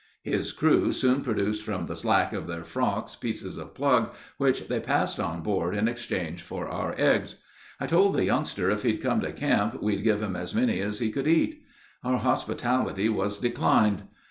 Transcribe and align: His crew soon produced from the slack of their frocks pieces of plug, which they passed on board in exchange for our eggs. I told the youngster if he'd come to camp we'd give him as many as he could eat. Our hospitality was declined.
His 0.23 0.51
crew 0.51 0.91
soon 0.93 1.21
produced 1.21 1.61
from 1.61 1.85
the 1.85 1.95
slack 1.95 2.33
of 2.33 2.47
their 2.47 2.63
frocks 2.63 3.15
pieces 3.15 3.59
of 3.59 3.75
plug, 3.75 4.11
which 4.37 4.67
they 4.67 4.79
passed 4.79 5.19
on 5.19 5.41
board 5.43 5.75
in 5.75 5.87
exchange 5.87 6.41
for 6.41 6.67
our 6.67 6.95
eggs. 6.99 7.35
I 7.79 7.85
told 7.85 8.15
the 8.15 8.25
youngster 8.25 8.71
if 8.71 8.81
he'd 8.81 8.97
come 8.97 9.21
to 9.21 9.31
camp 9.31 9.79
we'd 9.83 10.03
give 10.03 10.23
him 10.23 10.35
as 10.35 10.55
many 10.55 10.79
as 10.81 10.97
he 11.01 11.11
could 11.11 11.27
eat. 11.27 11.61
Our 12.03 12.17
hospitality 12.17 13.09
was 13.09 13.37
declined. 13.37 14.05